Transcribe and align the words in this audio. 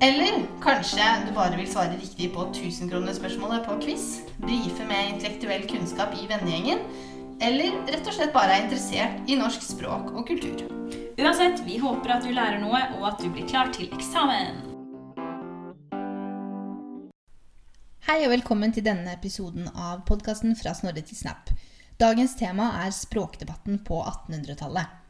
Eller 0.00 0.46
kanskje 0.62 1.02
du 1.26 1.32
bare 1.34 1.56
vil 1.58 1.66
svare 1.66 1.96
riktig 1.98 2.28
på 2.34 2.44
1000-kronerspørsmålet 2.52 3.64
på 3.66 3.78
quiz, 3.82 4.04
brife 4.38 4.84
med 4.86 5.08
intellektuell 5.14 5.64
kunnskap 5.66 6.12
i 6.14 6.28
vennegjengen, 6.30 6.84
eller 7.42 7.80
rett 7.88 8.06
og 8.06 8.14
slett 8.14 8.30
bare 8.30 8.54
er 8.54 8.68
interessert 8.68 9.26
i 9.26 9.34
norsk 9.40 9.64
språk 9.66 10.12
og 10.12 10.22
kultur. 10.28 10.62
Uansett, 11.18 11.64
vi 11.66 11.80
håper 11.82 12.14
at 12.14 12.22
du 12.22 12.30
lærer 12.30 12.62
noe, 12.62 12.78
og 13.00 13.08
at 13.10 13.18
du 13.24 13.26
blir 13.26 13.48
klar 13.50 13.72
til 13.74 13.90
eksamen. 13.90 14.62
Hei 18.06 18.20
og 18.22 18.30
velkommen 18.36 18.70
til 18.78 18.86
denne 18.86 19.18
episoden 19.18 19.66
av 19.74 20.06
podkasten 20.06 20.54
Fra 20.62 20.78
Snorre 20.78 21.02
til 21.02 21.18
Snap. 21.18 21.50
Dagens 21.98 22.38
tema 22.38 22.70
er 22.84 22.94
språkdebatten 22.94 23.82
på 23.82 23.98
1800-tallet. 24.06 25.07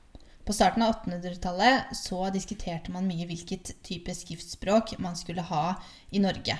På 0.49 0.55
starten 0.57 0.83
av 0.83 0.95
1800-tallet 0.95 1.97
så 1.97 2.31
diskuterte 2.33 2.89
man 2.89 3.05
mye 3.05 3.27
hvilket 3.29 3.75
type 3.85 4.15
skriftspråk 4.17 4.95
man 5.05 5.17
skulle 5.17 5.45
ha 5.45 5.75
i 6.09 6.23
Norge. 6.25 6.55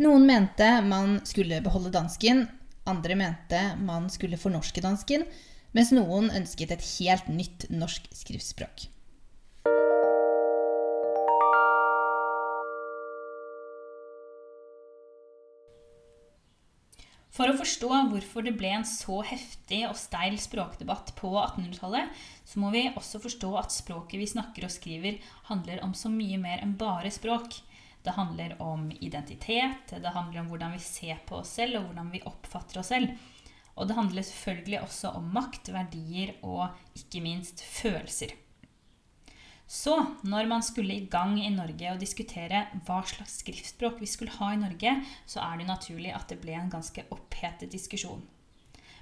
Noen 0.00 0.24
mente 0.24 0.70
man 0.80 1.18
skulle 1.28 1.58
beholde 1.60 1.92
dansken, 1.92 2.46
andre 2.88 3.18
mente 3.20 3.60
man 3.84 4.08
skulle 4.08 4.40
fornorske 4.40 4.80
dansken, 4.80 5.26
mens 5.76 5.92
noen 5.92 6.32
ønsket 6.40 6.72
et 6.72 6.88
helt 6.94 7.28
nytt 7.28 7.68
norsk 7.68 8.08
skriftspråk. 8.16 8.88
For 17.36 17.52
å 17.52 17.56
forstå 17.58 17.90
hvorfor 18.08 18.46
det 18.46 18.54
ble 18.56 18.70
en 18.78 18.86
så 18.88 19.18
heftig 19.28 19.82
og 19.90 19.98
steil 20.00 20.38
språkdebatt 20.40 21.12
på 21.18 21.34
1800-tallet, 21.36 22.22
så 22.48 22.62
må 22.62 22.70
vi 22.72 22.86
også 22.88 23.20
forstå 23.20 23.50
at 23.60 23.74
språket 23.74 24.22
vi 24.22 24.28
snakker 24.30 24.64
og 24.64 24.72
skriver, 24.72 25.18
handler 25.50 25.82
om 25.84 25.92
så 25.92 26.08
mye 26.12 26.38
mer 26.40 26.64
enn 26.64 26.78
bare 26.80 27.12
språk. 27.12 27.58
Det 28.06 28.14
handler 28.16 28.54
om 28.62 28.88
identitet, 29.04 29.92
det 29.92 30.14
handler 30.14 30.40
om 30.40 30.48
hvordan 30.52 30.78
vi 30.78 30.80
ser 30.80 31.20
på 31.28 31.42
oss 31.42 31.52
selv, 31.58 31.80
og 31.80 31.90
hvordan 31.90 32.08
vi 32.14 32.24
oppfatter 32.24 32.80
oss 32.80 32.94
selv. 32.94 33.12
Og 33.76 33.90
det 33.90 33.98
handler 33.98 34.24
selvfølgelig 34.24 34.80
også 34.86 35.12
om 35.18 35.28
makt, 35.36 35.74
verdier 35.74 36.32
og 36.40 36.70
ikke 36.96 37.20
minst 37.20 37.60
følelser. 37.60 38.32
Så 39.66 39.96
når 40.22 40.46
man 40.46 40.62
skulle 40.62 40.94
i 40.94 41.08
gang 41.10 41.34
i 41.42 41.50
Norge 41.50 41.90
og 41.90 41.98
diskutere 41.98 42.68
hva 42.86 43.00
slags 43.06 43.40
skriftspråk 43.42 43.98
vi 43.98 44.06
skulle 44.06 44.34
ha 44.38 44.52
i 44.54 44.60
Norge, 44.60 44.92
så 45.26 45.42
er 45.42 45.58
det 45.58 45.66
naturlig 45.66 46.12
at 46.14 46.30
det 46.30 46.38
ble 46.42 46.54
en 46.54 46.70
ganske 46.70 47.02
opphetet 47.10 47.72
diskusjon. 47.74 48.22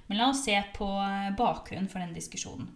Men 0.07 0.19
la 0.19 0.31
oss 0.31 0.43
se 0.45 0.57
på 0.73 0.87
eh, 1.01 1.29
bakgrunnen 1.37 1.89
for 1.89 2.01
den 2.01 2.17
diskusjonen. 2.17 2.67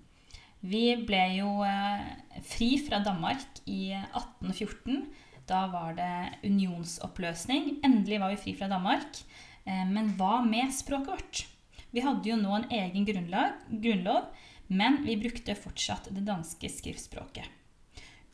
Vi 0.60 0.84
ble 1.08 1.22
jo 1.40 1.60
eh, 1.66 2.06
fri 2.46 2.72
fra 2.84 3.02
Danmark 3.06 3.62
i 3.66 3.94
1814. 3.96 5.06
Da 5.50 5.66
var 5.74 5.96
det 5.98 6.40
unionsoppløsning. 6.46 7.80
Endelig 7.86 8.20
var 8.22 8.34
vi 8.34 8.42
fri 8.44 8.58
fra 8.58 8.70
Danmark. 8.70 9.22
Eh, 9.66 9.86
men 9.90 10.14
hva 10.20 10.40
med 10.46 10.74
språket 10.78 11.14
vårt? 11.14 11.46
Vi 11.90 12.06
hadde 12.06 12.30
jo 12.30 12.38
nå 12.38 12.54
en 12.54 12.68
egen 12.70 13.06
grunnlov, 13.08 14.30
men 14.70 15.02
vi 15.08 15.18
brukte 15.18 15.58
fortsatt 15.58 16.12
det 16.14 16.28
danske 16.28 16.70
skriftspråket. 16.70 17.59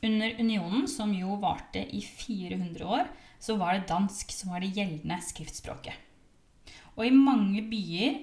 Under 0.06 0.36
unionen, 0.40 0.86
som 0.88 1.12
jo 1.14 1.38
varte 1.42 1.82
i 1.82 2.02
400 2.06 2.86
år, 2.86 3.08
så 3.42 3.56
var 3.58 3.74
det 3.74 3.88
dansk 3.90 4.30
som 4.32 4.52
var 4.54 4.62
det 4.62 4.74
gjeldende 4.76 5.18
skriftspråket. 5.24 5.94
Og 6.96 7.08
i 7.08 7.12
mange 7.12 7.64
byer 7.66 8.20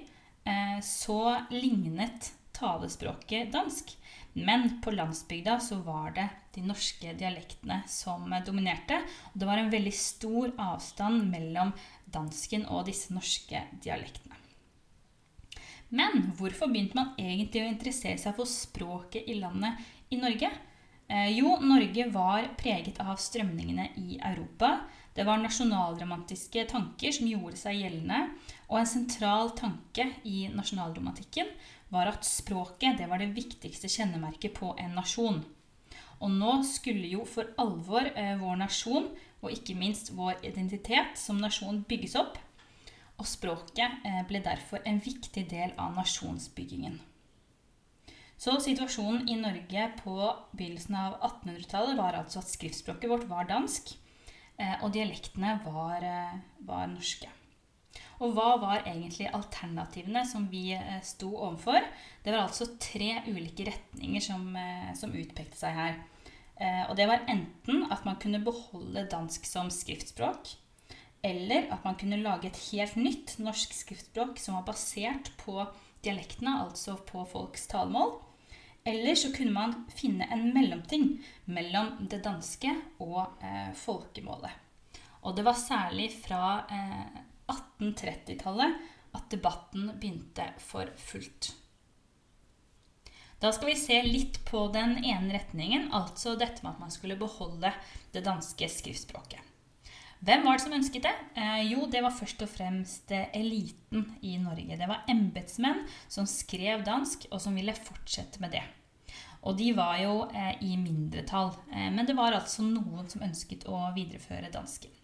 eh, 0.48 0.78
så 0.82 1.36
lignet 1.52 2.32
talespråket 2.54 3.52
dansk. 3.52 3.92
Men 4.34 4.80
på 4.82 4.90
landsbygda 4.90 5.60
så 5.62 5.78
var 5.86 6.14
det 6.16 6.26
de 6.56 6.64
norske 6.66 7.12
dialektene 7.18 7.82
som 7.90 8.26
dominerte. 8.46 8.98
Og 9.32 9.38
det 9.38 9.48
var 9.48 9.60
en 9.60 9.70
veldig 9.70 9.94
stor 9.94 10.54
avstand 10.58 11.28
mellom 11.30 11.70
dansken 12.10 12.66
og 12.66 12.88
disse 12.88 13.14
norske 13.14 13.62
dialektene. 13.84 14.40
Men 15.94 16.32
hvorfor 16.34 16.70
begynte 16.72 16.98
man 16.98 17.12
egentlig 17.20 17.62
å 17.62 17.70
interessere 17.70 18.18
seg 18.18 18.34
for 18.34 18.50
språket 18.50 19.28
i 19.30 19.36
landet 19.38 19.78
i 20.10 20.18
Norge? 20.18 20.50
Eh, 21.08 21.30
jo, 21.38 21.56
Norge 21.60 22.08
var 22.10 22.48
preget 22.56 23.00
av 23.00 23.16
strømningene 23.20 23.90
i 24.00 24.18
Europa. 24.22 24.78
Det 25.14 25.24
var 25.24 25.38
nasjonalromantiske 25.42 26.64
tanker 26.70 27.12
som 27.12 27.28
gjorde 27.28 27.60
seg 27.60 27.82
gjeldende. 27.82 28.22
Og 28.70 28.80
en 28.80 28.88
sentral 28.88 29.52
tanke 29.58 30.08
i 30.24 30.46
nasjonalromantikken 30.54 31.52
var 31.92 32.08
at 32.10 32.24
språket 32.26 32.98
det 32.98 33.10
var 33.10 33.20
det 33.20 33.34
viktigste 33.36 33.90
kjennemerket 33.92 34.56
på 34.56 34.72
en 34.80 34.96
nasjon. 34.96 35.44
Og 36.24 36.32
nå 36.32 36.56
skulle 36.66 37.10
jo 37.10 37.26
for 37.28 37.52
alvor 37.60 38.08
eh, 38.14 38.34
vår 38.40 38.58
nasjon, 38.64 39.10
og 39.44 39.52
ikke 39.52 39.76
minst 39.76 40.14
vår 40.16 40.40
identitet 40.46 41.18
som 41.20 41.36
nasjon, 41.42 41.82
bygges 41.88 42.16
opp. 42.16 42.38
Og 43.20 43.28
språket 43.28 44.00
eh, 44.08 44.22
ble 44.26 44.40
derfor 44.42 44.80
en 44.88 45.02
viktig 45.04 45.44
del 45.50 45.76
av 45.76 45.92
nasjonsbyggingen. 45.98 46.96
Så 48.44 48.58
situasjonen 48.60 49.28
i 49.32 49.38
Norge 49.40 49.84
på 50.02 50.14
begynnelsen 50.52 50.96
av 51.00 51.14
1800-tallet 51.16 51.96
var 51.96 52.16
altså 52.18 52.42
at 52.42 52.50
skriftspråket 52.52 53.08
vårt 53.08 53.22
var 53.30 53.46
dansk, 53.48 53.94
eh, 54.60 54.74
og 54.84 54.90
dialektene 54.92 55.54
var, 55.64 56.04
eh, 56.04 56.34
var, 56.68 56.90
norske. 56.90 57.30
Og 58.20 58.34
hva 58.36 58.58
var 58.60 58.82
egentlig 58.84 59.30
alternativene 59.32 60.26
som 60.28 60.44
vi 60.52 60.74
eh, 60.76 60.98
sto 61.00 61.30
overfor? 61.32 61.86
Det 62.26 62.34
var 62.34 62.42
altså 62.42 62.68
tre 62.76 63.22
ulike 63.30 63.64
retninger 63.70 64.26
som, 64.26 64.44
som 64.98 65.16
utpekte 65.16 65.56
seg 65.62 65.78
her. 65.78 65.96
Og 66.90 66.92
det 66.94 67.08
var 67.10 67.24
enten 67.26 67.88
at 67.90 68.04
man 68.06 68.20
kunne 68.22 68.38
beholde 68.44 69.08
dansk 69.10 69.48
som 69.48 69.72
skriftspråk, 69.74 70.52
eller 71.24 71.66
at 71.74 71.82
man 71.82 71.96
kunne 71.98 72.20
lage 72.20 72.46
et 72.52 72.60
helt 72.68 72.94
nytt 73.00 73.34
norsk 73.42 73.72
skriftspråk 73.74 74.38
som 74.38 74.60
var 74.60 74.68
basert 74.68 75.32
på 75.40 75.64
dialektene, 76.04 76.60
altså 76.68 76.94
på 77.08 77.24
folks 77.32 77.66
talemål. 77.72 78.14
Eller 78.84 79.14
så 79.14 79.32
kunne 79.32 79.50
man 79.50 79.74
finne 79.96 80.26
en 80.32 80.50
mellomting 80.54 81.06
mellom 81.44 81.94
det 82.10 82.20
danske 82.24 82.68
og 83.00 83.40
eh, 83.40 83.70
folkemålet. 83.80 84.52
Og 85.24 85.36
det 85.36 85.44
var 85.46 85.56
særlig 85.56 86.10
fra 86.18 86.66
eh, 86.68 87.22
1830-tallet 87.48 88.76
at 89.16 89.30
debatten 89.32 89.88
begynte 89.96 90.50
for 90.60 90.90
fullt. 91.00 91.54
Da 93.40 93.52
skal 93.52 93.72
vi 93.72 93.78
se 93.80 93.96
litt 94.04 94.38
på 94.48 94.66
den 94.72 94.98
ene 95.00 95.32
retningen, 95.32 95.88
altså 95.92 96.36
dette 96.40 96.64
med 96.64 96.74
at 96.74 96.84
man 96.84 96.92
skulle 96.92 97.16
beholde 97.20 97.72
det 98.12 98.24
danske 98.24 98.68
skriftspråket. 98.72 99.53
Hvem 100.24 100.44
var 100.46 100.56
det 100.56 100.62
som 100.64 100.72
ønsket 100.72 101.04
det? 101.04 101.12
Eh, 101.36 101.66
jo, 101.68 101.84
det 101.90 102.00
var 102.00 102.14
først 102.14 102.40
og 102.46 102.48
fremst 102.48 103.10
eh, 103.12 103.26
eliten 103.36 104.06
i 104.24 104.38
Norge. 104.40 104.78
Det 104.80 104.88
var 104.88 105.04
embetsmenn 105.10 105.82
som 106.08 106.28
skrev 106.28 106.84
dansk, 106.86 107.26
og 107.30 107.42
som 107.44 107.56
ville 107.58 107.74
fortsette 107.76 108.40
med 108.40 108.54
det. 108.56 108.62
Og 109.44 109.58
de 109.58 109.68
var 109.76 109.98
jo 110.00 110.22
eh, 110.32 110.56
i 110.64 110.78
mindretall. 110.80 111.52
Men 111.68 112.08
det 112.08 112.16
var 112.16 112.32
altså 112.32 112.64
noen 112.64 113.10
som 113.10 113.26
ønsket 113.26 113.68
å 113.68 113.82
videreføre 113.96 114.52
dansken. 114.54 114.94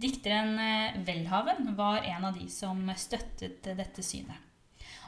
Dikteren 0.00 0.56
Welhaven 1.04 1.74
var 1.78 2.02
en 2.08 2.24
av 2.24 2.34
de 2.34 2.48
som 2.50 2.80
støttet 2.98 3.62
dette 3.62 4.02
synet. 4.02 4.48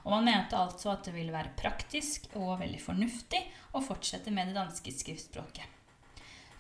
Og 0.05 0.13
man 0.13 0.27
mente 0.29 0.59
altså 0.59 0.93
at 0.93 1.07
det 1.09 1.17
ville 1.17 1.35
være 1.35 1.57
praktisk 1.59 2.29
og 2.37 2.61
veldig 2.61 2.83
fornuftig 2.83 3.41
å 3.75 3.83
fortsette 3.83 4.35
med 4.35 4.51
det 4.53 4.59
danske 4.61 4.93
skriftspråket. 4.95 5.82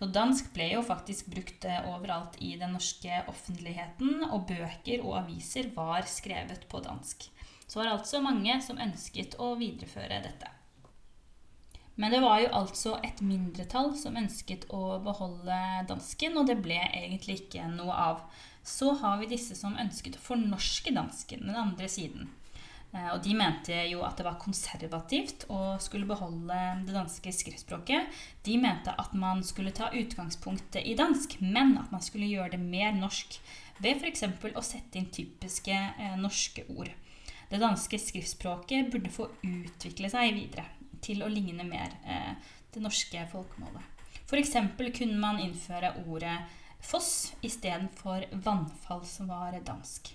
Så 0.02 0.08
dansk 0.10 0.49
ble 0.50 0.64
jo 0.72 0.81
faktisk 0.82 1.28
brukt 1.31 1.62
eh, 1.62 1.84
overalt 1.87 2.34
i 2.43 2.56
den 2.58 2.72
norske 2.75 3.20
offentligheten, 3.31 4.25
og 4.34 4.49
bøker 4.49 5.04
og 5.04 5.20
aviser 5.20 5.69
var 5.76 6.08
skrevet 6.10 6.64
på 6.72 6.81
dansk. 6.82 7.28
Så 7.69 7.78
var 7.78 7.87
det 7.87 7.93
altså 8.00 8.19
mange 8.25 8.56
som 8.66 8.82
ønsket 8.82 9.37
å 9.38 9.52
videreføre 9.60 10.19
dette. 10.25 10.50
Men 11.94 12.10
det 12.10 12.19
var 12.25 12.40
jo 12.43 12.50
altså 12.64 12.96
et 13.06 13.22
mindretall 13.22 13.93
som 14.00 14.19
ønsket 14.19 14.66
å 14.75 14.99
beholde 15.06 15.60
dansken, 15.87 16.34
og 16.34 16.50
det 16.50 16.58
ble 16.66 16.81
egentlig 16.82 17.44
ikke 17.44 17.70
noe 17.70 17.94
av. 17.94 18.26
Så 18.66 18.96
har 18.98 19.22
vi 19.22 19.31
disse 19.37 19.55
som 19.55 19.78
ønsket 19.78 20.19
å 20.19 20.26
fornorske 20.26 20.90
dansken, 20.98 21.46
den 21.46 21.62
andre 21.62 21.87
siden. 21.87 22.26
Eh, 22.93 23.09
og 23.15 23.23
de 23.25 23.33
mente 23.37 23.77
jo 23.89 24.03
at 24.05 24.19
det 24.21 24.27
var 24.27 24.41
konservativt 24.41 25.47
å 25.53 25.77
skulle 25.83 26.09
beholde 26.09 26.59
det 26.87 26.94
danske 26.94 27.33
skriftspråket. 27.33 28.23
De 28.44 28.59
mente 28.61 28.93
at 28.93 29.15
man 29.17 29.43
skulle 29.47 29.73
ta 29.77 29.89
utgangspunktet 29.97 30.85
i 30.85 30.97
dansk, 30.99 31.39
men 31.41 31.77
at 31.81 31.93
man 31.94 32.05
skulle 32.05 32.29
gjøre 32.31 32.56
det 32.56 32.62
mer 32.62 32.93
norsk 32.97 33.39
ved 33.83 34.03
f.eks. 34.03 34.27
å 34.53 34.65
sette 34.65 35.00
inn 35.00 35.09
typiske 35.12 35.73
eh, 35.73 36.17
norske 36.21 36.67
ord. 36.69 36.93
Det 37.53 37.61
danske 37.61 37.99
skriftspråket 38.00 38.93
burde 38.93 39.12
få 39.12 39.29
utvikle 39.44 40.09
seg 40.12 40.37
videre 40.37 40.69
til 41.05 41.25
å 41.25 41.33
ligne 41.33 41.67
mer 41.69 41.97
eh, 42.05 42.35
det 42.73 42.81
norske 42.85 43.25
folkemålet. 43.33 43.89
F.eks. 44.29 44.55
kunne 44.97 45.21
man 45.21 45.41
innføre 45.41 45.94
ordet 46.06 46.39
foss 46.83 47.33
istedenfor 47.44 48.29
vannfall, 48.44 49.05
som 49.06 49.29
var 49.33 49.59
dansk. 49.65 50.15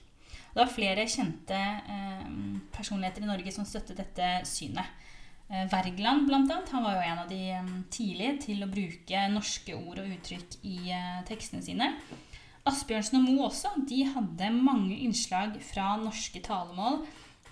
Det 0.57 0.63
var 0.63 0.71
flere 0.73 1.03
kjente 1.05 1.53
eh, 1.53 2.29
personligheter 2.73 3.21
i 3.21 3.27
Norge 3.29 3.51
som 3.53 3.65
støttet 3.69 3.99
dette 3.99 4.29
synet. 4.49 4.89
Eh, 5.51 5.67
Wergeland 5.69 6.33
annet, 6.33 6.71
han 6.73 6.81
var 6.81 6.95
jo 6.95 7.03
en 7.05 7.21
av 7.21 7.29
de 7.29 7.41
eh, 7.53 7.69
tidlige 7.93 8.39
til 8.47 8.65
å 8.65 8.69
bruke 8.71 9.21
norske 9.35 9.77
ord 9.77 10.01
og 10.01 10.09
uttrykk 10.15 10.57
i 10.65 10.79
tekstene 11.29 11.61
sine. 11.61 11.91
Asbjørnsen 12.65 13.19
og 13.19 13.27
Moe 13.27 13.51
også. 13.51 13.75
De 13.85 14.01
hadde 14.15 14.49
mange 14.55 14.97
innslag 14.97 15.61
fra 15.61 15.91
norske 16.01 16.41
talemål 16.41 17.03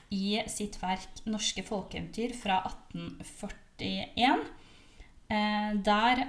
i 0.10 0.42
sitt 0.50 0.82
verk 0.82 1.22
'Norske 1.30 1.62
folkeeventyr' 1.62 2.34
fra 2.42 2.64
1841. 2.66 4.48
Eh, 5.30 5.72
der 5.94 6.26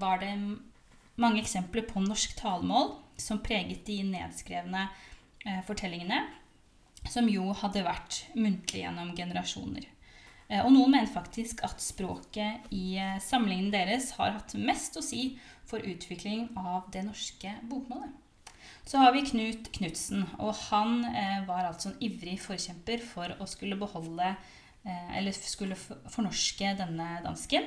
var 0.00 0.24
det 0.24 0.34
mange 1.20 1.44
eksempler 1.44 1.84
på 1.84 2.00
norsk 2.00 2.32
talemål 2.40 2.94
som 3.20 3.44
preget 3.44 3.84
de 3.84 4.00
nedskrevne 4.08 4.88
fortellingene, 5.66 6.22
som 7.10 7.28
jo 7.28 7.52
hadde 7.60 7.84
vært 7.84 8.22
muntlig 8.36 8.84
gjennom 8.84 9.12
generasjoner. 9.16 9.88
Eh, 10.48 10.60
og 10.60 10.72
noen 10.74 10.92
mener 10.96 11.10
faktisk 11.12 11.62
at 11.66 11.82
språket 11.82 12.68
i 12.74 12.96
eh, 13.00 13.20
samlingen 13.22 13.72
deres 13.72 14.12
har 14.18 14.36
hatt 14.36 14.56
mest 14.60 14.98
å 15.00 15.04
si 15.04 15.34
for 15.68 15.84
utvikling 15.84 16.50
av 16.60 16.90
det 16.94 17.04
norske 17.06 17.56
bokmålet. 17.70 18.12
Så 18.84 19.00
har 19.00 19.14
vi 19.14 19.24
Knut 19.24 19.70
Knutsen, 19.72 20.26
og 20.36 20.52
han 20.68 21.06
var 21.48 21.70
altså 21.70 21.90
en 21.90 22.02
ivrig 22.04 22.34
forkjemper 22.40 23.00
for 23.00 23.32
å 23.40 23.46
skulle 23.48 23.78
beholde 23.80 24.34
Eller 24.84 25.32
skulle 25.32 25.78
fornorske 25.80 26.74
denne 26.76 27.06
dansken. 27.24 27.64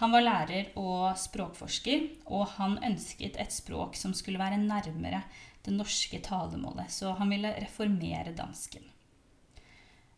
Han 0.00 0.14
var 0.14 0.24
lærer 0.24 0.70
og 0.80 1.12
språkforsker, 1.20 2.06
og 2.32 2.46
han 2.56 2.78
ønsket 2.86 3.36
et 3.40 3.52
språk 3.52 3.98
som 4.00 4.14
skulle 4.16 4.40
være 4.40 4.60
nærmere 4.62 5.22
det 5.66 5.74
norske 5.74 6.22
talemålet. 6.24 6.88
Så 6.88 7.12
han 7.18 7.28
ville 7.28 7.52
reformere 7.58 8.32
dansken. 8.36 8.86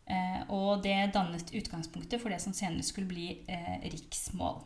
Eh, 0.06 0.40
og 0.54 0.84
det 0.84 1.12
dannet 1.14 1.50
utgangspunktet 1.54 2.22
for 2.22 2.30
det 2.30 2.38
som 2.42 2.54
senere 2.54 2.86
skulle 2.86 3.10
bli 3.10 3.28
eh, 3.50 3.82
riksmål. 3.90 4.60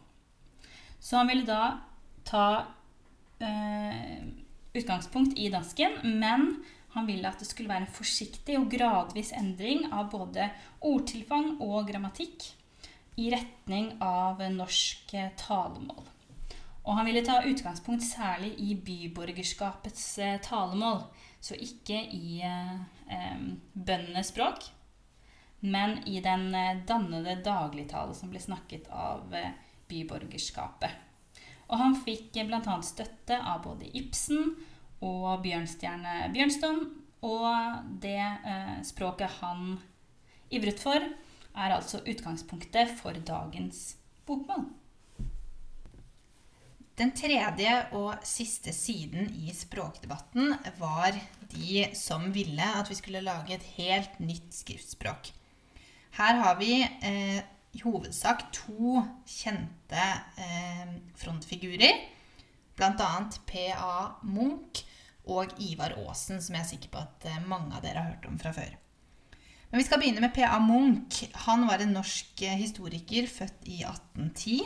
Så 1.01 1.17
han 1.17 1.33
ville 1.33 1.49
da 1.49 1.79
ta 2.27 2.49
eh, 3.41 4.21
utgangspunkt 4.77 5.39
i 5.39 5.49
dansken, 5.53 5.97
men 6.21 6.49
han 6.97 7.09
ville 7.09 7.29
at 7.29 7.41
det 7.41 7.49
skulle 7.49 7.73
være 7.73 7.87
en 7.87 7.97
forsiktig 7.97 8.57
og 8.61 8.69
gradvis 8.73 9.33
endring 9.37 9.89
av 9.93 10.11
både 10.13 10.51
ordtilfang 10.85 11.57
og 11.65 11.89
grammatikk 11.89 12.51
i 13.17 13.31
retning 13.33 13.95
av 14.05 14.43
norsk 14.53 15.15
talemål. 15.41 16.05
Og 16.87 16.95
han 16.95 17.09
ville 17.09 17.25
ta 17.27 17.41
utgangspunkt 17.43 18.05
særlig 18.07 18.53
i 18.63 18.77
byborgerskapets 18.79 20.05
eh, 20.23 20.37
talemål, 20.43 21.01
så 21.43 21.59
ikke 21.59 21.99
i 22.15 22.39
eh, 22.47 22.77
eh, 23.11 23.41
bøndenes 23.75 24.31
språk, 24.31 24.69
men 25.67 25.99
i 26.07 26.21
den 26.23 26.55
eh, 26.55 26.85
dannede 26.87 27.41
dagligtale 27.43 28.15
som 28.15 28.31
ble 28.31 28.43
snakket 28.43 28.87
av 28.95 29.35
eh, 29.35 29.51
byborgerskapet. 29.91 31.03
Og 31.67 31.81
han 31.83 31.99
fikk 31.99 32.39
eh, 32.39 32.47
bl.a. 32.47 32.79
støtte 32.87 33.41
av 33.41 33.65
både 33.67 33.91
Ibsen 33.99 34.55
og 35.03 35.43
Bjørnstjerne 35.43 36.31
Bjørnstone, 36.35 36.87
og 37.27 37.87
det 38.05 38.21
språket 38.87 39.41
han 39.41 39.79
ivret 40.55 40.79
for, 40.79 41.03
er 41.57 41.77
altså 41.77 42.03
utgangspunktet 42.05 42.93
for 43.01 43.17
dagens 43.27 43.97
bokmål. 44.29 44.67
Den 46.97 47.11
tredje 47.13 47.73
og 47.97 48.23
siste 48.25 48.73
siden 48.73 49.29
i 49.37 49.51
språkdebatten 49.53 50.55
var 50.79 51.17
de 51.53 51.83
som 51.97 52.31
ville 52.33 52.69
at 52.79 52.89
vi 52.89 52.97
skulle 52.97 53.25
lage 53.25 53.53
et 53.57 53.67
helt 53.77 54.17
nytt 54.23 54.55
skriftspråk. 54.57 55.29
Her 56.17 56.41
har 56.41 56.57
vi 56.57 56.81
eh, 56.81 57.43
i 57.77 57.83
hovedsak 57.85 58.47
to 58.57 59.03
kjente 59.29 60.07
eh, 60.41 60.97
frontfigurer. 61.21 62.01
Bl.a. 62.77 63.13
P.A. 63.49 63.99
Munch 64.25 64.87
og 65.29 65.53
Ivar 65.61 65.99
Aasen, 66.01 66.41
som 66.41 66.57
jeg 66.57 66.65
er 66.65 66.71
sikker 66.71 66.93
på 66.97 67.05
at 67.05 67.29
eh, 67.29 67.45
mange 67.45 67.77
av 67.77 67.85
dere 67.85 68.01
har 68.01 68.15
hørt 68.15 68.29
om 68.31 68.41
fra 68.41 68.57
før. 68.57 68.73
Men 69.71 69.81
vi 69.81 69.87
skal 69.87 70.01
begynne 70.01 70.23
med 70.23 70.35
P.A. 70.35 70.59
Munch. 70.63 71.25
Han 71.47 71.67
var 71.69 71.83
en 71.83 71.95
norsk 71.97 72.43
eh, 72.47 72.59
historiker 72.61 73.27
født 73.31 73.67
i 73.67 73.81
1810. 73.83 74.61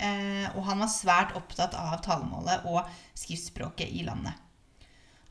Eh, 0.00 0.46
og 0.56 0.64
han 0.64 0.80
var 0.80 0.92
svært 0.92 1.34
opptatt 1.36 1.76
av 1.76 1.98
talemålet 2.04 2.64
og 2.70 2.88
skriftspråket 3.18 3.92
i 3.92 4.04
landet. 4.06 4.38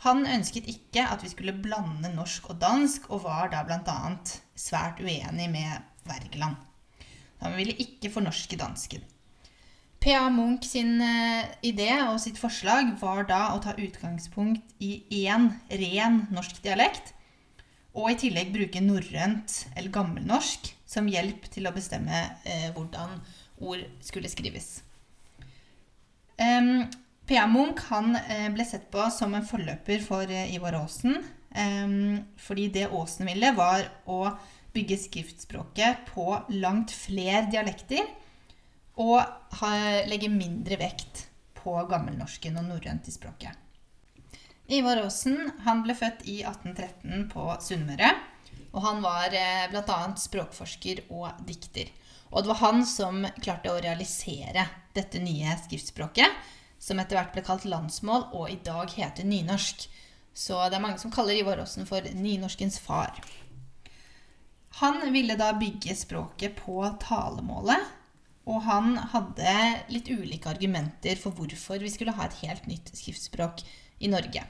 Han 0.06 0.24
ønsket 0.30 0.70
ikke 0.72 1.04
at 1.12 1.24
vi 1.26 1.32
skulle 1.32 1.58
blande 1.60 2.12
norsk 2.14 2.54
og 2.54 2.62
dansk, 2.62 3.10
og 3.12 3.26
var 3.26 3.50
da 3.52 3.66
bl.a. 3.68 4.14
svært 4.56 5.02
uenig 5.04 5.50
med 5.52 6.06
Wergeland. 6.08 6.56
Han 7.42 7.56
ville 7.58 7.76
ikke 7.80 8.12
fornorske 8.14 8.60
dansken. 8.60 9.04
P.A. 10.00 10.30
Munch 10.32 10.70
sin 10.70 11.02
eh, 11.04 11.50
idé 11.66 11.92
og 12.06 12.22
sitt 12.24 12.40
forslag 12.40 12.94
var 13.02 13.26
da 13.28 13.42
å 13.52 13.60
ta 13.64 13.74
utgangspunkt 13.76 14.78
i 14.80 15.02
én 15.26 15.50
ren 15.68 16.22
norsk 16.32 16.62
dialekt, 16.64 17.12
og 17.98 18.12
i 18.12 18.18
tillegg 18.22 18.52
bruke 18.54 18.82
norrønt 18.84 19.56
eller 19.76 19.94
gammelnorsk 19.94 20.70
som 20.90 21.10
hjelp 21.10 21.48
til 21.54 21.70
å 21.70 21.74
bestemme 21.74 22.22
eh, 22.46 22.70
hvordan 22.76 23.18
ord 23.60 23.84
skulle 24.06 24.32
skrives. 24.32 24.80
Um, 26.40 26.88
P.A. 27.30 27.46
Munch 27.52 27.84
han 27.90 28.16
eh, 28.18 28.48
ble 28.54 28.66
sett 28.66 28.88
på 28.94 29.04
som 29.14 29.36
en 29.38 29.46
forløper 29.46 30.02
for 30.06 30.30
eh, 30.30 30.54
Ivar 30.56 30.78
Aasen. 30.80 31.20
Um, 31.50 32.22
fordi 32.38 32.70
det 32.74 32.88
Aasen 32.88 33.28
ville, 33.30 33.52
var 33.58 33.84
å 34.10 34.22
bygge 34.74 35.00
skriftspråket 35.02 36.06
på 36.14 36.30
langt 36.62 36.94
flere 36.96 37.48
dialekter. 37.52 38.06
Og 39.00 39.18
ha, 39.62 39.72
legge 40.10 40.32
mindre 40.32 40.80
vekt 40.80 41.26
på 41.60 41.76
gammelnorsken 41.90 42.58
og 42.60 42.70
norrønt 42.70 43.10
i 43.10 43.14
språket. 43.14 43.69
Ivar 44.70 45.00
Aasen 45.02 45.52
han 45.66 45.80
ble 45.82 45.96
født 45.98 46.28
i 46.30 46.44
1813 46.46 47.24
på 47.32 47.46
Sunnmøre. 47.66 48.12
Og 48.70 48.84
han 48.86 49.00
var 49.02 49.34
eh, 49.34 49.66
bl.a. 49.72 49.98
språkforsker 50.22 51.08
og 51.10 51.40
dikter. 51.48 51.90
Og 52.30 52.44
det 52.44 52.52
var 52.52 52.60
han 52.62 52.84
som 52.86 53.24
klarte 53.42 53.72
å 53.74 53.80
realisere 53.82 54.68
dette 54.94 55.22
nye 55.24 55.56
skriftspråket, 55.64 56.36
som 56.78 57.02
etter 57.02 57.18
hvert 57.18 57.34
ble 57.34 57.42
kalt 57.48 57.66
landsmål, 57.66 58.28
og 58.38 58.52
i 58.54 58.60
dag 58.62 58.94
heter 58.94 59.26
nynorsk. 59.26 59.88
Så 60.38 60.60
det 60.70 60.78
er 60.78 60.86
mange 60.86 61.02
som 61.02 61.12
kaller 61.12 61.40
Ivar 61.40 61.64
Aasen 61.64 61.90
for 61.90 62.06
nynorskens 62.14 62.78
far. 62.84 63.18
Han 64.84 65.02
ville 65.10 65.34
da 65.34 65.50
bygge 65.58 65.98
språket 65.98 66.62
på 66.62 66.84
talemålet, 67.02 67.90
og 68.46 68.62
han 68.70 68.94
hadde 69.16 69.58
litt 69.90 70.14
ulike 70.14 70.54
argumenter 70.54 71.18
for 71.18 71.34
hvorfor 71.34 71.82
vi 71.82 71.90
skulle 71.90 72.14
ha 72.22 72.30
et 72.30 72.40
helt 72.46 72.70
nytt 72.70 72.94
skriftspråk 72.94 73.66
i 74.00 74.14
Norge. 74.14 74.46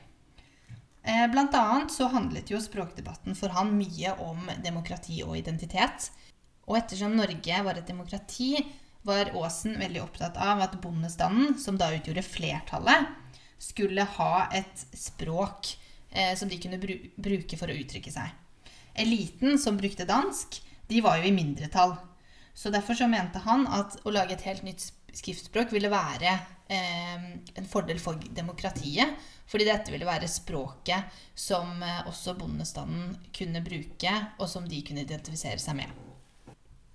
Eh, 1.04 1.28
blant 1.32 1.56
annet 1.56 1.94
så 1.94 2.10
handlet 2.12 2.52
jo 2.52 2.60
språkdebatten 2.62 3.38
for 3.38 3.56
han 3.56 3.72
mye 3.78 4.14
om 4.24 4.50
demokrati 4.64 5.22
og 5.24 5.38
identitet. 5.40 6.10
Og 6.70 6.78
ettersom 6.82 7.16
Norge 7.18 7.64
var 7.66 7.80
et 7.80 7.88
demokrati, 7.88 8.58
var 9.08 9.32
Aasen 9.32 9.80
veldig 9.80 10.02
opptatt 10.04 10.38
av 10.38 10.62
at 10.66 10.76
bondestanden, 10.84 11.56
som 11.58 11.78
da 11.80 11.88
utgjorde 11.96 12.26
flertallet, 12.26 13.08
skulle 13.60 14.04
ha 14.18 14.34
et 14.56 14.86
språk 14.96 15.72
eh, 16.12 16.36
som 16.38 16.52
de 16.52 16.60
kunne 16.62 16.80
bru 16.80 16.96
bruke 17.16 17.58
for 17.60 17.72
å 17.72 17.80
uttrykke 17.80 18.12
seg. 18.14 18.36
Eliten 19.00 19.58
som 19.60 19.80
brukte 19.80 20.08
dansk, 20.08 20.60
de 20.90 21.02
var 21.06 21.20
jo 21.20 21.30
i 21.30 21.36
mindretall. 21.36 21.96
Så 22.54 22.72
derfor 22.74 22.98
så 22.98 23.08
mente 23.08 23.40
han 23.46 23.66
at 23.72 24.00
å 24.04 24.12
lage 24.12 24.36
et 24.36 24.44
helt 24.48 24.66
nytt 24.68 24.84
skriftspråk 25.16 25.72
ville 25.74 25.92
være 25.92 26.32
eh, 26.68 27.28
en 27.56 27.70
fordel 27.70 28.02
for 28.04 28.20
demokratiet. 28.36 29.16
Fordi 29.50 29.66
dette 29.66 29.90
ville 29.94 30.08
være 30.08 30.30
språket 30.30 31.22
som 31.34 31.82
eh, 31.82 32.06
også 32.10 32.36
bondestanden 32.38 33.16
kunne 33.36 33.64
bruke, 33.66 34.14
og 34.38 34.50
som 34.50 34.68
de 34.70 34.84
kunne 34.86 35.06
identifisere 35.08 35.62
seg 35.62 35.80
med. 35.80 36.06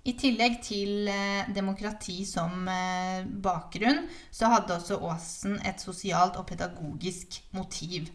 I 0.05 0.13
tillegg 0.21 0.59
til 0.63 1.09
eh, 1.09 1.47
demokrati 1.55 2.19
som 2.29 2.67
eh, 2.69 3.25
bakgrunn, 3.25 4.05
så 4.31 4.51
hadde 4.53 4.77
også 4.77 4.99
Aasen 5.09 5.57
et 5.65 5.81
sosialt 5.81 6.37
og 6.39 6.45
pedagogisk 6.51 7.41
motiv. 7.57 8.11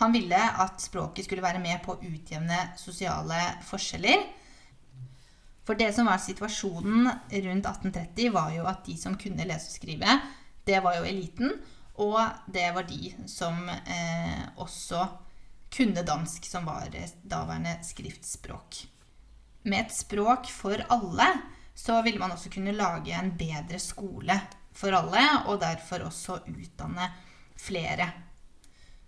Han 0.00 0.14
ville 0.14 0.38
at 0.38 0.80
språket 0.80 1.26
skulle 1.26 1.44
være 1.44 1.60
med 1.62 1.82
på 1.84 1.96
å 1.96 2.00
utjevne 2.00 2.70
sosiale 2.80 3.40
forskjeller. 3.66 4.24
For 5.66 5.78
det 5.78 5.92
som 5.94 6.08
var 6.08 6.22
situasjonen 6.22 7.10
rundt 7.10 7.68
1830, 7.68 8.32
var 8.34 8.54
jo 8.54 8.64
at 8.70 8.86
de 8.86 8.96
som 8.98 9.18
kunne 9.18 9.46
lese 9.46 9.68
og 9.68 9.76
skrive, 9.76 10.16
det 10.66 10.80
var 10.82 10.96
jo 10.98 11.06
eliten. 11.10 11.52
Og 12.00 12.18
det 12.48 12.70
var 12.72 12.86
de 12.88 13.12
som 13.28 13.68
eh, 13.68 14.44
også 14.56 15.04
kunne 15.72 16.04
dansk, 16.04 16.44
som 16.48 16.66
var 16.68 16.92
daværende 17.22 17.78
skriftspråk. 17.84 18.82
Med 19.68 19.86
et 19.86 19.94
språk 19.94 20.48
for 20.52 20.80
alle 20.90 21.28
så 21.74 22.00
ville 22.04 22.20
man 22.20 22.34
også 22.34 22.50
kunne 22.52 22.74
lage 22.76 23.14
en 23.16 23.32
bedre 23.38 23.78
skole 23.80 24.36
for 24.72 24.94
alle, 24.96 25.22
og 25.48 25.60
derfor 25.60 26.06
også 26.08 26.42
utdanne 26.48 27.08
flere. 27.60 28.08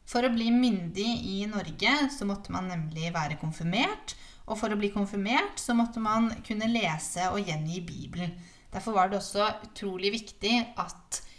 For 0.08 0.24
å 0.24 0.32
bli 0.32 0.50
myndig 0.52 1.08
i 1.32 1.44
Norge 1.48 1.92
så 2.12 2.28
måtte 2.28 2.52
man 2.52 2.68
nemlig 2.68 3.12
være 3.14 3.38
konfirmert. 3.40 4.16
Og 4.44 4.58
for 4.60 4.72
å 4.72 4.76
bli 4.76 4.90
konfirmert 4.92 5.60
så 5.60 5.76
måtte 5.76 6.02
man 6.04 6.28
kunne 6.44 6.68
lese 6.68 7.30
og 7.32 7.48
gjengi 7.48 7.80
Bibelen. 7.84 8.34
Derfor 8.72 8.96
var 8.96 9.08
det 9.08 9.20
også 9.20 9.46
utrolig 9.64 10.12
viktig 10.12 10.58
at 10.76 11.20
eh, 11.20 11.33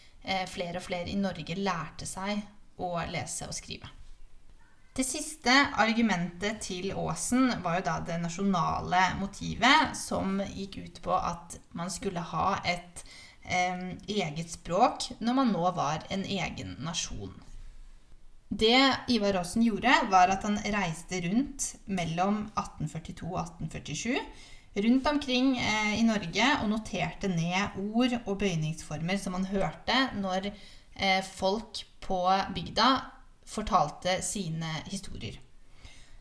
flere 0.50 0.80
og 0.80 0.88
flere 0.88 1.12
i 1.12 1.20
Norge 1.20 1.58
lærte 1.60 2.08
seg 2.10 2.42
å 2.82 2.96
lese 3.12 3.48
og 3.48 3.56
skrive. 3.56 3.92
Det 4.96 5.04
siste 5.04 5.52
argumentet 5.76 6.62
til 6.64 6.94
Aasen 6.96 7.50
var 7.64 7.82
jo 7.82 7.84
da 7.84 7.96
det 8.08 8.16
nasjonale 8.22 9.02
motivet, 9.20 9.92
som 10.00 10.40
gikk 10.40 10.78
ut 10.86 11.02
på 11.04 11.18
at 11.18 11.58
man 11.76 11.92
skulle 11.92 12.24
ha 12.24 12.62
et 12.64 13.04
eh, 13.44 13.92
eget 14.08 14.54
språk 14.54 15.10
når 15.20 15.38
man 15.42 15.52
nå 15.52 15.66
var 15.76 16.08
en 16.16 16.24
egen 16.24 16.78
nasjon. 16.88 17.34
Det 18.48 18.80
Ivar 19.12 19.42
Aasen 19.42 19.66
gjorde, 19.68 19.92
var 20.08 20.32
at 20.32 20.48
han 20.48 20.62
reiste 20.64 21.20
rundt 21.28 21.74
mellom 21.92 22.46
1842 22.56 23.28
og 23.34 23.42
1847 23.42 24.16
rundt 24.76 25.08
omkring 25.08 25.58
eh, 25.58 26.00
i 26.00 26.04
Norge 26.04 26.48
og 26.62 26.70
noterte 26.70 27.30
ned 27.32 27.78
ord 27.96 28.16
og 28.26 28.40
bøyningsformer 28.42 29.20
som 29.22 29.38
han 29.38 29.48
hørte 29.48 29.96
når 30.20 30.50
eh, 30.52 31.22
folk 31.24 31.86
på 32.04 32.20
bygda 32.56 32.90
fortalte 33.48 34.20
sine 34.26 34.72
historier. 34.90 35.40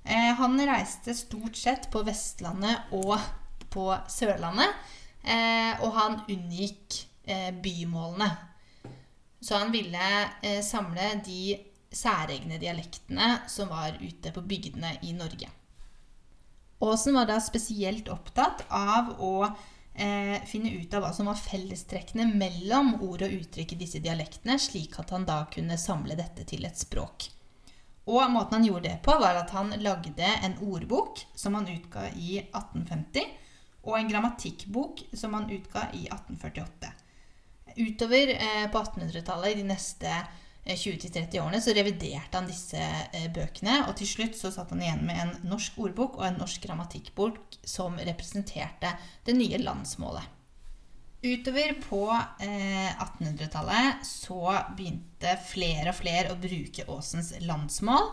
Eh, 0.04 0.30
han 0.38 0.60
reiste 0.60 1.16
stort 1.18 1.58
sett 1.58 1.90
på 1.90 2.04
Vestlandet 2.06 2.94
og 2.94 3.16
på 3.74 3.88
Sørlandet, 4.06 4.70
og 5.82 5.94
han 5.96 6.18
unngikk 6.30 6.98
bymålene. 7.64 8.28
Så 9.42 9.56
han 9.58 9.72
ville 9.72 10.60
samle 10.62 11.08
de 11.26 11.56
særegne 11.90 12.60
dialektene 12.60 13.32
som 13.50 13.72
var 13.72 13.96
ute 13.98 14.30
på 14.36 14.44
bygdene 14.46 14.92
i 15.08 15.16
Norge. 15.16 15.48
Aasen 16.84 17.16
var 17.16 17.28
da 17.28 17.38
spesielt 17.40 18.08
opptatt 18.12 18.64
av 18.68 19.14
å 19.22 19.34
eh, 19.44 20.42
finne 20.48 20.74
ut 20.76 20.94
av 20.94 21.04
hva 21.04 21.12
som 21.16 21.30
var 21.30 21.38
fellestrekkene 21.40 22.26
mellom 22.34 22.94
ord 23.00 23.24
og 23.24 23.36
uttrykk 23.40 23.74
i 23.74 23.80
disse 23.84 24.02
dialektene, 24.04 24.58
slik 24.60 24.98
at 25.00 25.14
han 25.14 25.24
da 25.28 25.44
kunne 25.52 25.80
samle 25.80 26.18
dette 26.18 26.46
til 26.48 26.66
et 26.68 26.80
språk. 26.80 27.30
Og 28.04 28.20
måten 28.28 28.58
han 28.58 28.66
gjorde 28.66 28.90
det 28.90 28.98
på, 29.04 29.14
var 29.20 29.38
at 29.40 29.54
han 29.56 29.72
lagde 29.80 30.28
en 30.44 30.58
ordbok 30.66 31.24
som 31.34 31.56
han 31.56 31.70
utga 31.72 32.10
i 32.12 32.42
1850, 32.42 33.30
og 33.84 33.96
en 33.98 34.10
grammatikkbok 34.10 35.06
som 35.16 35.36
han 35.36 35.48
utga 35.52 35.88
i 35.96 36.06
1848. 36.08 36.92
Utover 37.74 38.34
eh, 38.36 38.66
på 38.70 38.80
1800-tallet, 38.80 39.54
i 39.54 39.62
de 39.62 39.68
neste 39.72 40.12
20-30 40.64 41.40
årene 41.42 41.60
så 41.60 41.74
reviderte 41.76 42.38
han 42.38 42.48
disse 42.48 42.80
eh, 42.80 43.26
bøkene, 43.32 43.82
og 43.88 43.98
til 43.98 44.08
slutt 44.08 44.38
så 44.38 44.52
satt 44.52 44.72
han 44.72 44.80
igjen 44.80 45.02
med 45.04 45.20
en 45.20 45.34
norsk 45.50 45.76
ordbok 45.84 46.16
og 46.20 46.28
en 46.28 46.38
norsk 46.40 46.64
grammatikkbok 46.64 47.58
som 47.68 47.98
representerte 48.00 48.94
det 49.26 49.36
nye 49.36 49.60
landsmålet. 49.60 50.30
Utover 51.24 51.72
på 51.80 52.02
eh, 52.44 52.90
1800-tallet 52.92 54.04
så 54.04 54.40
begynte 54.76 55.36
flere 55.48 55.92
og 55.92 55.98
flere 56.00 56.32
å 56.32 56.40
bruke 56.40 56.84
Aasens 56.88 57.32
landsmål, 57.44 58.10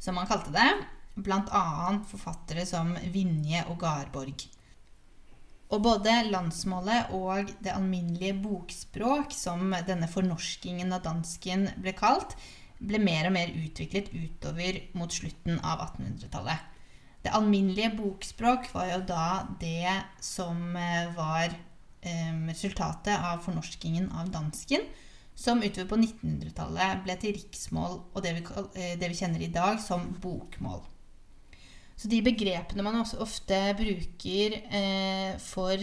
som 0.00 0.20
han 0.20 0.28
kalte 0.28 0.52
det, 0.52 0.70
bl.a. 1.14 1.64
forfattere 2.08 2.64
som 2.68 2.92
Vinje 3.12 3.64
og 3.68 3.78
Garborg. 3.84 4.46
Og 5.72 5.80
både 5.82 6.12
landsmålet 6.28 7.14
og 7.16 7.48
det 7.64 7.72
alminnelige 7.72 8.36
bokspråk, 8.44 9.32
som 9.32 9.72
denne 9.86 10.08
fornorskingen 10.10 10.92
av 10.92 11.04
dansken 11.06 11.68
ble 11.80 11.94
kalt, 11.96 12.36
ble 12.84 13.00
mer 13.00 13.30
og 13.30 13.36
mer 13.36 13.52
utviklet 13.56 14.10
utover 14.12 14.82
mot 14.98 15.12
slutten 15.12 15.58
av 15.62 15.86
1800-tallet. 15.88 16.70
Det 17.24 17.32
alminnelige 17.32 17.94
bokspråk 17.96 18.68
var 18.74 18.90
jo 18.90 18.98
da 19.08 19.28
det 19.60 19.94
som 20.20 20.76
eh, 20.76 21.08
var 21.16 21.48
eh, 21.48 22.34
resultatet 22.50 23.16
av 23.16 23.40
fornorskingen 23.46 24.10
av 24.12 24.28
dansken, 24.34 24.84
som 25.34 25.62
utover 25.64 25.88
på 25.94 26.00
1900-tallet 26.02 27.00
ble 27.06 27.16
til 27.22 27.38
riksmål 27.38 27.96
og 28.12 28.20
det 28.22 28.34
vi, 28.36 28.44
eh, 28.76 28.98
det 29.00 29.08
vi 29.08 29.16
kjenner 29.16 29.42
i 29.42 29.52
dag 29.54 29.80
som 29.82 30.12
bokmål. 30.20 30.84
Så 31.96 32.10
de 32.10 32.20
begrepene 32.26 32.82
man 32.82 32.98
også 33.00 33.20
ofte 33.22 33.58
bruker 33.78 34.56
eh, 34.66 35.36
for 35.42 35.78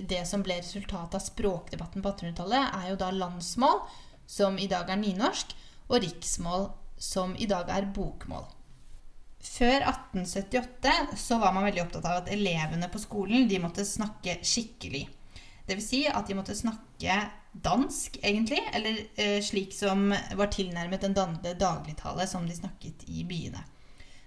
det 0.00 0.22
som 0.28 0.44
ble 0.44 0.60
resultatet 0.60 1.18
av 1.18 1.24
språkdebatten 1.24 2.02
på 2.02 2.12
1800-tallet, 2.14 2.70
er 2.78 2.92
jo 2.92 3.00
da 3.00 3.10
landsmål, 3.12 3.82
som 4.30 4.56
i 4.58 4.68
dag 4.70 4.88
er 4.88 5.00
nynorsk, 5.00 5.52
og 5.90 6.00
riksmål, 6.04 6.70
som 7.00 7.34
i 7.36 7.48
dag 7.50 7.68
er 7.74 7.90
bokmål. 7.94 8.46
Før 9.40 9.86
1878 9.88 11.16
så 11.18 11.38
var 11.40 11.54
man 11.56 11.64
veldig 11.64 11.82
opptatt 11.86 12.06
av 12.06 12.18
at 12.20 12.32
elevene 12.32 12.90
på 12.92 13.00
skolen 13.00 13.48
de 13.48 13.60
måtte 13.62 13.86
snakke 13.88 14.36
skikkelig. 14.44 15.06
Dvs. 15.68 15.86
Si 15.86 16.00
at 16.08 16.28
de 16.28 16.36
måtte 16.36 16.56
snakke 16.56 17.16
dansk, 17.50 18.20
egentlig, 18.22 18.60
eller 18.76 19.00
eh, 19.16 19.38
slik 19.42 19.72
som 19.74 20.10
var 20.12 20.52
tilnærmet 20.52 21.02
den 21.02 21.16
dagligtale 21.58 22.26
som 22.30 22.46
de 22.46 22.56
snakket 22.56 23.06
i 23.08 23.24
byene. 23.26 23.64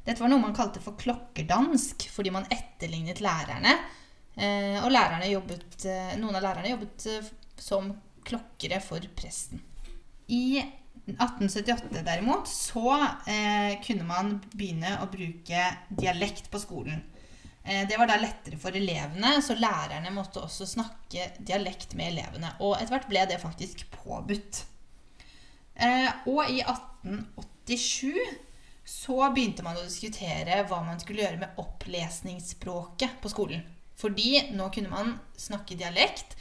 Dette 0.04 0.20
var 0.20 0.32
noe 0.32 0.42
man 0.44 0.56
kalte 0.56 0.82
for 0.84 1.00
klokkerdansk, 1.00 2.10
fordi 2.12 2.32
man 2.36 2.48
etterlignet 2.52 3.22
lærerne. 3.24 3.78
Eh, 4.36 4.80
og 4.82 4.92
lærerne 4.92 5.30
jobbet, 5.30 5.86
eh, 5.86 6.16
noen 6.20 6.36
av 6.36 6.44
lærerne 6.44 6.74
jobbet 6.74 7.06
eh, 7.12 7.30
som 7.60 7.92
klokkere 8.26 8.80
for 8.84 9.04
presten. 9.16 9.62
I 10.28 10.60
1878 11.04 12.02
derimot 12.06 12.48
så 12.48 12.94
kunne 13.84 14.06
man 14.08 14.38
begynne 14.54 14.94
å 15.04 15.10
bruke 15.12 15.66
dialekt 15.92 16.48
på 16.52 16.62
skolen. 16.62 17.02
Det 17.64 17.98
var 18.00 18.08
da 18.08 18.16
lettere 18.22 18.56
for 18.60 18.76
elevene, 18.76 19.34
så 19.44 19.58
lærerne 19.60 20.14
måtte 20.16 20.40
også 20.40 20.68
snakke 20.68 21.26
dialekt 21.44 21.98
med 22.00 22.14
elevene. 22.14 22.54
Og 22.64 22.78
etter 22.78 22.96
hvert 22.96 23.10
ble 23.12 23.26
det 23.28 23.42
faktisk 23.44 23.84
påbudt. 23.92 24.62
Og 26.32 26.42
i 26.48 26.64
1887 26.64 28.16
så 28.94 29.18
begynte 29.34 29.64
man 29.66 29.78
å 29.80 29.86
diskutere 29.88 30.60
hva 30.70 30.84
man 30.86 31.00
skulle 31.02 31.24
gjøre 31.24 31.42
med 31.42 31.62
opplesningsspråket 31.62 33.18
på 33.24 33.32
skolen. 33.32 33.64
Fordi 33.98 34.52
nå 34.54 34.68
kunne 34.74 34.92
man 34.92 35.16
snakke 35.40 35.78
dialekt, 35.80 36.36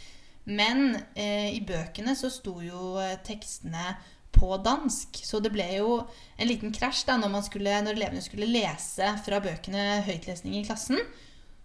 men 0.45 0.99
eh, 1.15 1.49
i 1.55 1.63
bøkene 1.65 2.15
så 2.19 2.29
sto 2.33 2.59
jo 2.65 2.99
eh, 3.01 3.17
tekstene 3.25 3.95
på 4.37 4.57
dansk. 4.65 5.23
Så 5.25 5.41
det 5.41 5.53
ble 5.55 5.69
jo 5.79 5.97
en 6.37 6.51
liten 6.51 6.75
krasj 6.77 7.07
da 7.09 7.17
når, 7.21 7.47
skulle, 7.49 7.79
når 7.87 7.97
elevene 7.97 8.25
skulle 8.25 8.51
lese 8.51 9.15
fra 9.25 9.41
bøkene 9.45 10.03
høytlesning 10.07 10.59
i 10.59 10.65
klassen. 10.67 11.01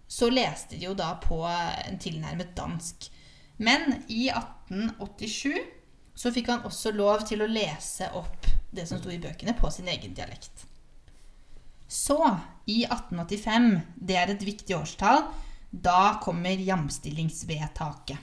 Så 0.08 0.30
leste 0.32 0.78
de 0.78 0.88
jo 0.88 0.94
da 0.96 1.14
på 1.20 1.42
en 1.48 2.00
tilnærmet 2.00 2.54
dansk. 2.56 3.10
Men 3.60 4.06
i 4.08 4.30
1887 4.32 5.52
så 6.18 6.32
fikk 6.34 6.48
han 6.54 6.64
også 6.66 6.94
lov 6.96 7.28
til 7.28 7.44
å 7.44 7.50
lese 7.50 8.08
opp 8.16 8.48
det 8.72 8.88
som 8.88 9.00
sto 9.00 9.12
i 9.12 9.20
bøkene, 9.20 9.56
på 9.58 9.70
sin 9.72 9.88
egen 9.90 10.16
dialekt. 10.16 10.68
Så, 11.88 12.20
i 12.68 12.82
1885, 12.84 13.68
det 13.96 14.16
er 14.20 14.32
et 14.32 14.44
viktig 14.44 14.76
årstall, 14.76 15.24
da 15.70 16.18
kommer 16.22 16.60
jamstillingsvedtaket. 16.60 18.20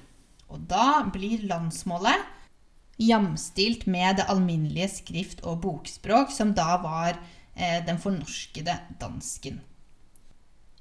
Og 0.53 0.67
da 0.69 1.03
blir 1.09 1.47
landsmålet 1.49 2.21
jamstilt 3.01 3.87
med 3.89 4.21
det 4.21 4.27
alminnelige 4.31 4.89
skrift- 5.01 5.43
og 5.43 5.63
bokspråk, 5.65 6.31
som 6.31 6.53
da 6.55 6.77
var 6.83 7.17
eh, 7.55 7.81
den 7.85 7.97
fornorskede 7.99 8.77
dansken. 9.01 9.59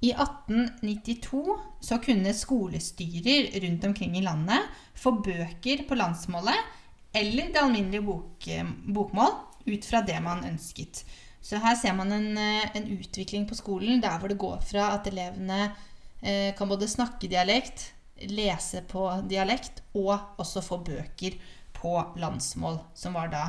I 0.04 0.12
1892 0.12 1.56
så 1.80 1.98
kunne 2.04 2.34
skolestyrer 2.36 3.54
rundt 3.64 3.84
omkring 3.88 4.18
i 4.18 4.24
landet 4.24 4.68
få 4.94 5.16
bøker 5.24 5.86
på 5.88 5.96
landsmålet 5.96 6.58
eller 7.14 7.48
det 7.54 7.62
alminnelige 7.62 8.04
bok, 8.04 8.48
bokmål 8.84 9.32
ut 9.64 9.86
fra 9.88 10.02
det 10.04 10.18
man 10.20 10.44
ønsket. 10.44 11.04
Så 11.44 11.58
her 11.60 11.74
ser 11.76 11.92
man 11.92 12.12
en, 12.12 12.38
en, 12.38 12.86
utvikling 12.88 13.44
på 13.48 13.56
skolen 13.58 14.00
der 14.00 14.16
hvor 14.20 14.32
det 14.32 14.40
går 14.40 14.62
fra 14.64 14.94
at 14.94 15.10
elevene 15.10 15.74
eh, 16.22 16.54
kan 16.56 16.70
både 16.70 16.88
snakke 16.88 17.28
dialekt, 17.28 17.90
lese 18.30 18.80
på 18.88 19.02
dialekt 19.28 19.82
og 19.92 20.40
også 20.40 20.62
få 20.64 20.78
bøker 20.86 21.36
på 21.76 21.92
landsmål, 22.16 22.78
som 22.96 23.18
var 23.18 23.28
da 23.28 23.44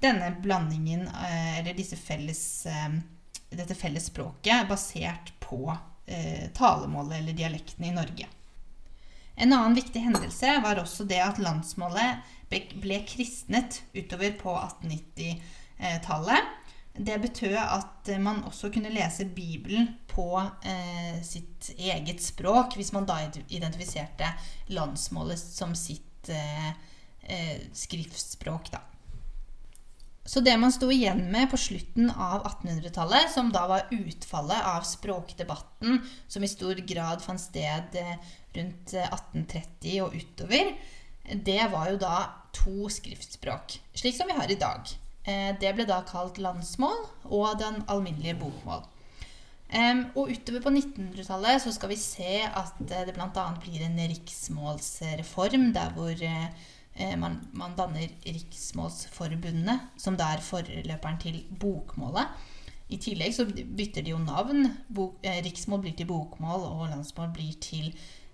denne 0.00 0.36
blandingen, 0.42 1.08
eh, 1.08 1.58
eller 1.58 1.96
felles, 1.96 2.66
eh, 2.66 2.88
dette 3.50 3.74
felles 3.74 4.06
språket, 4.06 4.68
basert 4.68 5.32
på 5.40 5.76
eh, 6.06 6.50
talemålet 6.54 7.18
eller 7.18 7.32
dialekten 7.32 7.84
i 7.84 7.94
Norge. 7.94 8.26
En 9.34 9.52
annen 9.52 9.74
viktig 9.74 10.02
hendelse 10.04 10.60
var 10.62 10.78
også 10.78 11.04
det 11.08 11.20
at 11.24 11.38
landsmålet 11.40 12.16
ble 12.50 12.98
kristnet 13.08 13.82
utover 13.94 14.30
på 14.36 14.56
1890-tallet. 14.56 16.59
Det 16.96 17.16
betød 17.22 17.54
at 17.56 18.10
man 18.20 18.42
også 18.44 18.70
kunne 18.74 18.90
lese 18.92 19.24
Bibelen 19.24 19.88
på 20.10 20.40
eh, 20.40 21.22
sitt 21.22 21.70
eget 21.78 22.22
språk, 22.22 22.74
hvis 22.76 22.92
man 22.92 23.06
da 23.08 23.20
identifiserte 23.48 24.32
landsmålet 24.74 25.38
som 25.38 25.74
sitt 25.78 26.28
eh, 26.28 26.70
eh, 27.22 27.60
skriftspråk. 27.72 28.72
Da. 28.74 28.82
Så 30.30 30.42
det 30.44 30.56
man 30.60 30.72
sto 30.74 30.90
igjen 30.92 31.24
med 31.32 31.48
på 31.50 31.58
slutten 31.58 32.10
av 32.10 32.44
1800-tallet, 32.44 33.30
som 33.32 33.48
da 33.54 33.64
var 33.70 33.88
utfallet 33.94 34.66
av 34.74 34.84
språkdebatten 34.86 36.02
som 36.28 36.44
i 36.44 36.50
stor 36.50 36.82
grad 36.86 37.22
fant 37.24 37.42
sted 37.42 37.96
eh, 37.98 38.16
rundt 38.54 38.94
1830 38.98 40.02
og 40.04 40.14
utover, 40.18 40.74
det 41.34 41.62
var 41.72 41.92
jo 41.92 41.98
da 42.02 42.16
to 42.54 42.90
skriftspråk, 42.90 43.78
slik 43.94 44.16
som 44.16 44.30
vi 44.30 44.36
har 44.36 44.50
i 44.50 44.58
dag. 44.58 44.90
Eh, 45.28 45.52
det 45.60 45.74
ble 45.76 45.84
da 45.88 46.00
kalt 46.08 46.40
landsmål 46.40 47.04
og 47.28 47.58
den 47.60 47.82
alminnelige 47.92 48.38
bokmål. 48.40 48.86
Og 50.18 50.32
utover 50.32 50.64
på 50.64 50.72
1900-tallet 50.72 51.62
så 51.62 51.70
skal 51.74 51.92
vi 51.92 51.98
se 52.00 52.40
at 52.42 52.80
eh, 52.88 53.04
det 53.06 53.14
bl.a. 53.14 53.44
blir 53.60 53.84
en 53.84 54.00
riksmålsreform 54.00 55.68
der 55.76 55.92
hvor 55.94 56.24
eh, 56.24 57.12
man, 57.20 57.38
man 57.52 57.76
danner 57.78 58.08
Riksmålsforbundet, 58.26 59.92
som 59.96 60.16
da 60.18 60.32
er 60.34 60.42
forløperen 60.44 61.20
til 61.22 61.44
bokmålet. 61.60 62.32
I 62.90 62.98
tillegg 62.98 63.36
så 63.36 63.46
bytter 63.46 64.02
de 64.02 64.10
jo 64.10 64.18
navn. 64.18 64.66
Bok, 64.90 65.20
riksmål 65.22 65.84
blir 65.84 65.94
til 65.94 66.08
bokmål, 66.10 66.64
og 66.66 66.88
landsmål 66.90 67.30
blir 67.36 67.54
til 67.62 67.92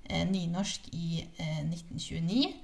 nynorsk 0.09 0.89
i 0.97 1.27
1929. 1.37 2.55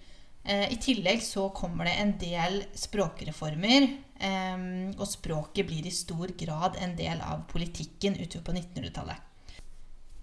I 0.45 0.77
tillegg 0.83 1.21
så 1.23 1.45
kommer 1.55 1.87
det 1.87 1.93
en 2.03 2.17
del 2.19 2.57
språkreformer 2.75 3.85
Um, 4.23 4.93
og 5.01 5.09
språket 5.11 5.67
blir 5.67 5.87
i 5.89 5.91
stor 5.91 6.31
grad 6.39 6.77
en 6.79 6.93
del 6.95 7.19
av 7.27 7.41
politikken 7.51 8.15
utover 8.21 8.45
på 8.47 8.53
1900-tallet. 8.55 9.57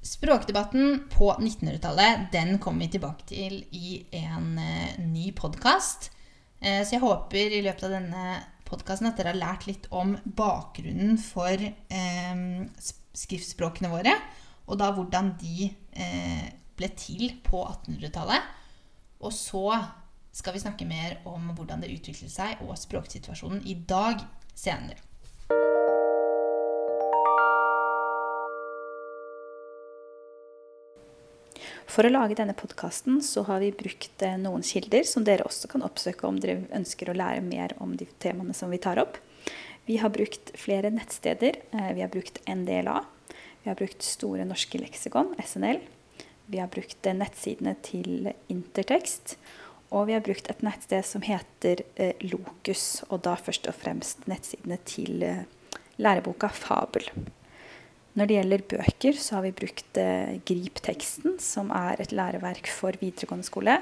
Språkdebatten 0.08 1.02
på 1.12 1.34
1900-tallet 1.34 2.30
den 2.32 2.62
kommer 2.64 2.86
vi 2.86 2.94
tilbake 2.94 3.28
til 3.28 3.58
i 3.76 3.98
en 4.22 4.54
uh, 4.56 5.02
ny 5.04 5.34
podkast. 5.36 6.14
Uh, 6.64 6.80
så 6.80 6.96
jeg 6.96 7.04
håper 7.04 7.58
i 7.58 7.62
løpet 7.66 7.90
av 7.90 7.98
denne 7.98 8.40
podkasten 8.70 9.10
at 9.10 9.20
dere 9.20 9.34
har 9.34 9.42
lært 9.42 9.68
litt 9.68 9.92
om 9.92 10.16
bakgrunnen 10.24 11.20
for 11.20 11.60
um, 11.60 12.70
skriftspråkene 12.80 13.92
våre, 13.92 14.16
og 14.70 14.80
da 14.80 14.94
hvordan 14.96 15.34
de 15.42 15.74
ble 16.78 16.88
til 16.96 17.34
på 17.44 17.66
1800-tallet. 17.66 18.46
Og 19.26 19.34
så 19.36 19.66
skal 20.40 20.56
vi 20.56 20.64
snakke 20.64 20.88
mer 20.88 21.20
om 21.28 21.52
hvordan 21.58 21.84
det 21.84 21.92
utviklet 21.92 22.32
seg, 22.32 22.64
og 22.64 22.78
språksituasjonen 22.80 23.60
i 23.68 23.76
dag 23.76 24.24
senere. 24.56 24.96
For 31.90 32.06
å 32.06 32.12
lage 32.14 32.38
denne 32.38 32.54
podkasten 32.56 33.18
så 33.26 33.44
har 33.50 33.64
vi 33.64 33.74
brukt 33.76 34.24
eh, 34.24 34.38
noen 34.40 34.64
kilder 34.64 35.04
som 35.10 35.26
dere 35.28 35.48
også 35.50 35.68
kan 35.72 35.84
oppsøke 35.84 36.28
om 36.30 36.38
dere 36.40 36.62
ønsker 36.78 37.10
å 37.10 37.18
lære 37.18 37.42
mer 37.44 37.74
om 37.84 37.96
de 37.98 38.06
temaene 38.22 38.56
som 38.56 38.72
vi 38.72 38.80
tar 38.80 39.02
opp. 39.02 39.18
Vi 39.90 39.98
har 40.00 40.14
brukt 40.14 40.54
flere 40.56 40.94
nettsteder. 40.94 41.58
Eh, 41.74 41.90
vi 41.98 42.06
har 42.06 42.14
brukt 42.14 42.40
NDLA. 42.46 43.02
Vi 43.66 43.72
har 43.72 43.80
brukt 43.80 44.06
Store 44.06 44.46
norske 44.48 44.80
leksikon, 44.80 45.34
SNL. 45.42 45.82
Vi 46.46 46.62
har 46.62 46.70
brukt 46.72 47.10
eh, 47.10 47.18
nettsidene 47.18 47.74
til 47.84 48.30
Intertekst. 48.54 49.40
Og 49.90 50.06
vi 50.06 50.14
har 50.14 50.22
brukt 50.26 50.50
et 50.52 50.62
nettsted 50.66 51.06
som 51.06 51.24
heter 51.26 51.82
eh, 51.98 52.14
Lokus, 52.30 53.02
og 53.10 53.24
da 53.26 53.34
først 53.40 53.66
og 53.72 53.78
fremst 53.78 54.28
nettsidene 54.30 54.78
til 54.86 55.24
eh, 55.26 55.46
læreboka 55.98 56.52
Fabel. 56.54 57.08
Når 58.14 58.30
det 58.30 58.38
gjelder 58.38 58.66
bøker, 58.74 59.18
så 59.18 59.38
har 59.38 59.48
vi 59.48 59.56
brukt 59.64 59.98
eh, 59.98 60.38
Grip 60.46 60.82
som 61.42 61.72
er 61.72 62.02
et 62.02 62.14
læreverk 62.14 62.70
for 62.70 62.94
videregående 63.02 63.48
skole. 63.48 63.80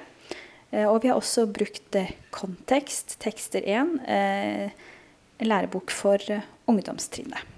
Og 0.67 0.97
vi 0.99 1.07
har 1.07 1.15
også 1.15 1.45
brukt 1.47 1.95
Kontekst, 2.35 3.15
tekster 3.23 3.63
1, 3.63 4.01
eh, 4.03 4.71
en 5.39 5.47
lærebok 5.47 5.91
for 5.91 6.19
ungdomstrinnet. 6.67 7.56